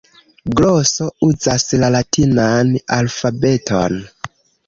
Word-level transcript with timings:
Gloso 0.59 1.09
uzas 1.25 1.65
la 1.83 1.91
latinan 1.97 2.71
alfabeton. 2.97 4.01